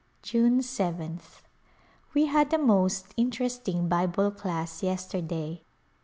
[0.31, 1.43] yune yth.
[2.15, 5.61] We had a most interesting Bible class yesterday.